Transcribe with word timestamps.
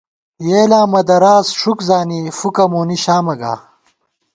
یېلاں 0.49 0.85
مہ 0.91 1.01
دراس 1.07 1.47
ݭُک 1.59 1.79
زانی، 1.87 2.21
فُکہ 2.37 2.65
مونی 2.71 2.97
شامہ 3.03 3.35
گا 3.39 3.53